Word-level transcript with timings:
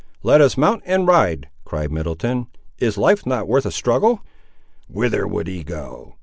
"Let 0.23 0.41
us 0.41 0.57
mount 0.57 0.81
and 0.87 1.05
ride," 1.05 1.47
cried 1.63 1.91
Middleton; 1.91 2.47
"is 2.79 2.97
life 2.97 3.23
not 3.23 3.47
worth 3.47 3.67
a 3.67 3.71
struggle?" 3.71 4.21
"Whither 4.87 5.27
would 5.27 5.47
ye 5.47 5.61
go? 5.61 6.15